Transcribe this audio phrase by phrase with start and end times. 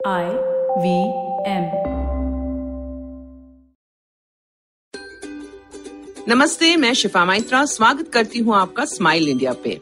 [0.00, 0.26] I
[0.78, 0.90] V
[1.46, 1.64] M
[6.28, 9.80] नमस्ते, मैं शिफा माइत्रा, स्वागत करती हूँ आपका स्माइल इंडिया पे।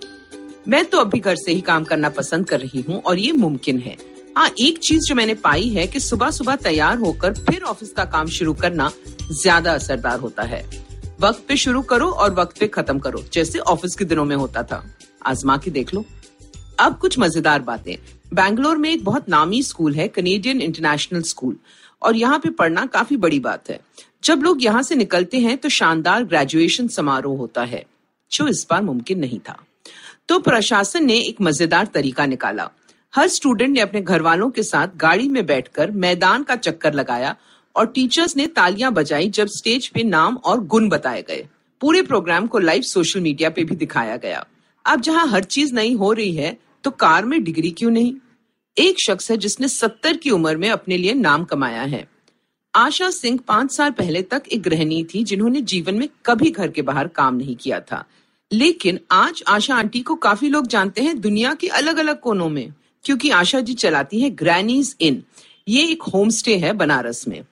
[0.68, 3.78] मैं तो अभी घर से ही काम करना पसंद कर रही हूँ और ये मुमकिन
[3.78, 3.96] है।
[4.36, 8.04] हाँ एक चीज़ जो मैंने पाई है कि सुबह सुबह तैयार होकर फिर ऑफ़िस का
[8.06, 8.90] काम शुरू करना
[9.32, 10.64] ज़्यादा असरदार होता है।
[11.20, 14.62] वक्त पे शुरू करो और वक्त पे खत्म करो, जैसे ऑफ़िस के दिनों में होता
[14.62, 14.84] था।
[15.26, 16.04] आजमा के देख लो।
[16.78, 17.96] अब कुछ मज़ेदार बातें।
[18.34, 21.56] बैंगलोर में एक बहुत नामी स्कूल है कनेडियन इंटरनेशनल स्कूल
[22.02, 23.80] और यहाँ पे पढ़ना काफ़ी बड़ी बात है।
[24.24, 27.84] जब लोग यहाँ से निकलते हैं तो शानदार ग्रेजुएशन समारोह होता है,
[28.32, 29.56] जो इस बार मुमकिन नहीं था।
[30.28, 32.68] तो प्रशासन ने एक मज़ेदार तरीका निकाला।
[33.14, 37.34] हर स्टूडेंट ने अपने घर वालों के साथ गाड़ी में बैठकर मैदान का चक्कर लगाया
[37.76, 41.46] और टीचर्स ने तालियाँ बजाई जब स्टेज पे नाम और गुण बताए गए।
[41.80, 44.44] पूरे प्रोग्राम को लाइव सोशल मीडिया पे भी दिखाया गया।
[44.84, 48.12] अब जहाँ हर चीज़ नई हो रही है तो कार में डिग्री क्यों नहीं?
[48.76, 52.06] एक शख्स है जिसने सत्तर की उम्र में अपने लिए नाम कमाया है।
[52.74, 56.82] आशा सिंह पाँच साल पहले तक एक गृहिणी थी जिन्होंने जीवन में कभी घर के
[56.82, 58.04] बाहर काम नहीं किया था।
[58.50, 62.72] लेकिन आज आशा आंटी को काफ़ी लोग जानते हैं दुनिया के अलग अलग कोनों में,
[63.04, 65.22] क्योंकि आशा जी चलाती है ग्रैनीज इन
[65.68, 67.42] ये एक होम स्टे है बनारस में।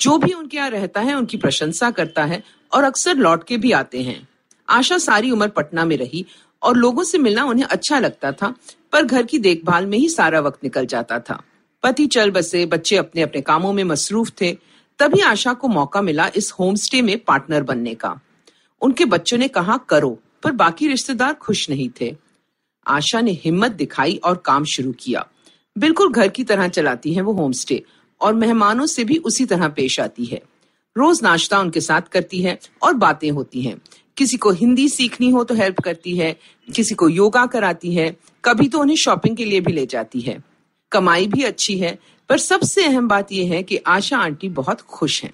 [0.00, 2.42] जो भी उनके यहाँ रहता है, उनकी प्रशंसा करता है
[2.72, 4.28] और अक्सर लौट के भी आते हैं।
[4.68, 6.24] आशा सारी उम्र पटना में रही
[6.64, 8.54] और लोगों से मिलना उन्हें अच्छा लगता था,
[8.92, 11.42] पर घर की देखभाल में ही सारा वक्त निकल जाता था।
[11.82, 14.56] पति चल बसे, बच्चे अपने अपने कामों में मसरूफ थे,
[14.98, 18.20] तभी आशा को मौका मिला इस होम स्टे में पार्टनर बनने का।
[18.80, 22.16] उनके बच्चों ने कहा, करो, पर बाकी रिश्तेदार खुश नहीं थे।
[22.86, 25.26] आशा ने हिम्मत दिखाई और काम शुरू किया।
[25.78, 27.82] बिल्कुल घर की तरह चलाती है वो होम स्टे
[28.20, 30.42] और मेहमानों से भी उसी तरह पेश आती है।
[30.96, 33.80] रोज नाश्ता उनके साथ करती है और बातें होती हैं।
[34.16, 36.36] किसी को हिंदी सीखनी हो तो हेल्प करती है,
[36.74, 40.42] किसी को योगा कराती है, कभी तो उन्हें शॉपिंग के लिए भी ले जाती है।
[40.92, 41.98] कमाई भी अच्छी है,
[42.28, 45.32] पर सबसे अहम बात यह है कि आशा आंटी बहुत खुश हैं।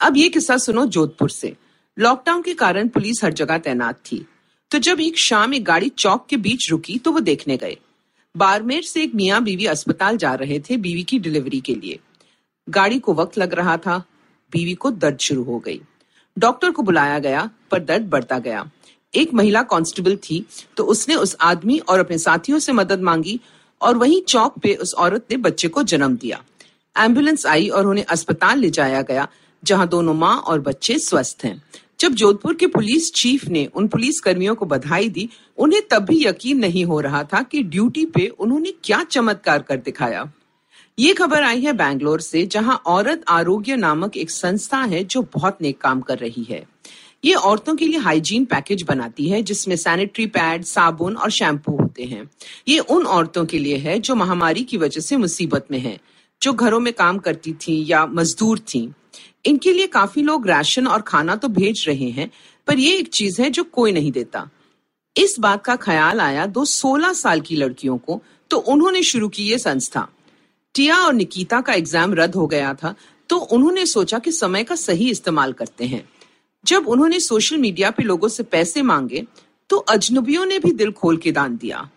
[0.00, 1.56] अब ये किस्सा सुनो जोधपुर से।
[1.98, 4.26] लॉकडाउन के कारण पुलिस हर जगह तैनात थी।
[4.70, 7.76] तो जब एक शाम एक गाड़ी चौक के बीच रुकी तो वो देखने गए।
[8.36, 11.98] बारमेर से एक मियाँ बीवी अस्पताल जा रहे थे बीवी की डिलीवरी के लिए।
[12.68, 14.04] गाड़ी को वक्त लग रहा था।
[14.52, 15.80] बीवी को दर्द शुरू हो गई।
[16.38, 18.64] डॉक्टर को बुलाया गया, पर दर्द बढ़ता गया।
[19.14, 20.44] एक महिला कांस्टेबल थी
[20.76, 23.38] तो उसने उस आदमी और अपने साथियों से मदद मांगी
[23.80, 26.42] और वहीं चौक पे उस औरत ने बच्चे को जन्म दिया।
[26.96, 29.26] एंबुलेंस आई और उन्हें अस्पताल ले जाया गया,
[29.62, 31.62] जहाँ दोनों माँ और बच्चे स्वस्थ हैं।
[32.00, 35.28] जब जोधपुर के पुलिस चीफ ने उन पुलिस कर्मियों को बधाई दी,
[35.58, 39.76] उन्हें तब भी यकीन नहीं हो रहा था कि ड्यूटी पे उन्होंने क्या चमत्कार कर
[39.76, 40.30] दिखाया।
[40.98, 45.58] ये खबर आई है बैंगलोर से, जहाँ औरत आरोग्य नामक एक संस्था है जो बहुत
[45.62, 46.66] नेक काम कर रही है।
[47.24, 52.04] ये औरतों के लिए हाइजीन पैकेज बनाती है, जिसमें सैनिटरी पैड, साबुन और शैम्पू होते
[52.04, 52.30] हैं।
[52.68, 55.98] ये उन औरतों के लिए है जो महामारी की वजह से मुसीबत में है,
[56.42, 58.92] जो घरों में काम करती थी या मजदूर थी।
[59.46, 62.30] इनके लिए काफ़ी लोग राशन और खाना तो भेज रहे हैं,
[62.66, 64.48] पर ये एक चीज़ है जो कोई नहीं देता।
[65.16, 69.44] इस बात का ख्याल आया दो 16 साल की लड़कियों को तो उन्होंने शुरू की
[69.44, 70.08] ये संस्था।
[70.78, 72.94] टिया और निकिता का एग्ज़ाम रद्द हो गया था
[73.30, 76.08] तो उन्होंने सोचा कि समय का सही इस्तेमाल करते हैं।
[76.64, 79.24] जब उन्होंने सोशल मीडिया पे लोगों से पैसे मांगे
[79.70, 81.88] तो अजनबियों ने भी दिल खोल के दान दिया।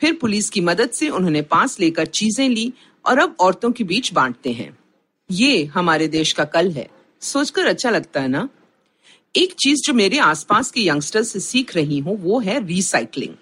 [0.00, 2.72] फिर पुलिस की मदद से उन्होंने पास लेकर चीज़ें ली
[3.04, 4.76] और अब औरतों के बीच बांटते हैं।
[5.30, 6.88] ये हमारे देश का कल है।
[7.22, 8.48] सोचकर अच्छा लगता है ना?
[9.34, 13.34] एक चीज़ जो मेरे आसपास के यंगस्टर से सीख रही हूँ, वो है रिसाइकलिंग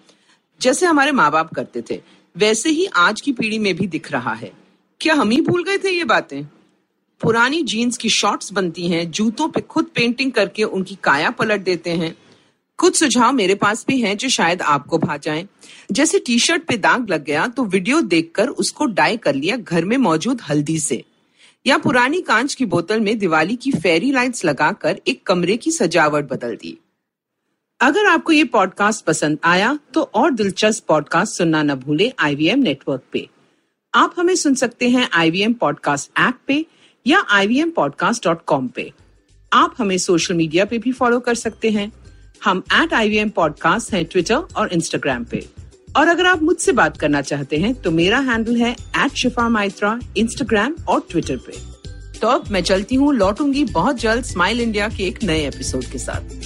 [0.61, 2.01] जैसे हमारे माँ बाप करते थे,
[2.37, 4.61] वैसे ही आज की पीढ़ी में भी दिख रहा है।
[5.03, 6.45] क्या हम ही भूल गए थे ये बातें?
[7.21, 11.91] पुरानी जीन्स की शॉर्ट्स बनती हैं, जूतों पे खुद पेंटिंग करके उनकी काया पलट देते
[11.91, 12.15] हैं।
[12.79, 15.47] कुछ सुझाव मेरे पास भी हैं जो शायद आपको भा जाएँ।
[15.93, 19.85] जैसे टी शर्ट पे दाग लग गया तो वीडियो देखकर उसको डाई कर लिया घर
[19.85, 21.03] में मौजूद हल्दी से।
[21.67, 26.29] या पुरानी कांच की बोतल में दिवाली की फेरी लाइट्स लगाकर एक कमरे की सजावट
[26.31, 26.77] बदल दी।
[27.81, 33.03] अगर आपको ये पॉडकास्ट पसंद आया तो और दिलचस्प पॉडकास्ट सुनना न भूले आईवीएम नेटवर्क
[33.13, 33.29] पे।
[33.95, 36.55] आप हमें सुन सकते हैं आईवीएम पॉडकास्ट ऐप पे
[37.07, 38.93] या I V M podcast dot com पे।
[39.53, 41.91] आप हमें सोशल मीडिया पे भी फॉलो कर सकते हैं।
[42.45, 45.45] हम at I V M podcast हैं ट्विटर और इंस्टाग्राम पे।
[45.97, 49.99] और अगर आप मुझसे बात करना चाहते हैं तो मेरा हैंडल है एट शिफा माइत्रा
[50.17, 51.61] इंस्टाग्राम और ट्विटर पे।
[52.19, 55.99] तो अब मैं चलती हूँ, लौटूँगी बहुत जल्द स्माइल इंडिया के एक नए एपिसोड के
[55.99, 56.42] साथ।